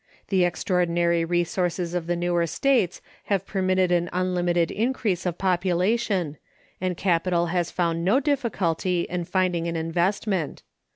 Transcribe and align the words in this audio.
The 0.29 0.45
extraordinary 0.45 1.23
resources 1.25 1.93
of 1.93 2.07
the 2.07 2.15
newer 2.15 2.47
States 2.47 3.03
have 3.25 3.45
permitted 3.45 3.91
an 3.91 4.09
unlimited 4.11 4.71
increase 4.71 5.27
of 5.27 5.37
population, 5.37 6.37
and 6.81 6.97
capital 6.97 7.45
has 7.53 7.69
found 7.69 8.03
no 8.03 8.19
difficulty 8.19 9.01
in 9.01 9.25
finding 9.25 9.67
an 9.67 9.75
investment. 9.75 10.63